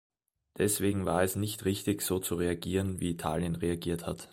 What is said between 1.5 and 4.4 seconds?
richtig, so zu reagieren, wie Italien reagiert hat.